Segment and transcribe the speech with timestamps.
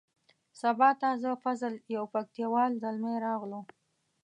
[0.61, 3.61] سبا ته زه فضل یو پکتیا وال زلمی راغلو.